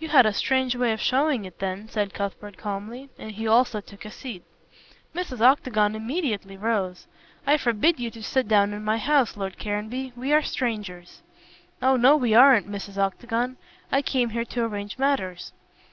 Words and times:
"You 0.00 0.08
had 0.08 0.26
a 0.26 0.32
strange 0.32 0.74
way 0.74 0.92
of 0.92 1.00
showing 1.00 1.44
it 1.44 1.60
then," 1.60 1.88
said 1.88 2.12
Cuthbert, 2.12 2.56
calmly, 2.56 3.10
and 3.16 3.30
he 3.30 3.46
also 3.46 3.80
took 3.80 4.04
a 4.04 4.10
seat. 4.10 4.42
Mrs. 5.14 5.40
Octagon 5.40 5.94
immediately 5.94 6.56
rose. 6.56 7.06
"I 7.46 7.56
forbid 7.58 8.00
you 8.00 8.10
to 8.10 8.24
sit 8.24 8.48
down 8.48 8.72
in 8.72 8.82
my 8.82 8.98
house, 8.98 9.36
Lord 9.36 9.58
Caranby. 9.60 10.14
We 10.16 10.32
are 10.32 10.42
strangers." 10.42 11.22
"Oh, 11.80 11.94
no, 11.94 12.16
we 12.16 12.34
aren't, 12.34 12.68
Mrs. 12.68 12.98
Octagon. 12.98 13.56
I 13.92 14.02
came 14.02 14.30
here 14.30 14.44
to 14.46 14.64
arrange 14.64 14.98
matters." 14.98 15.52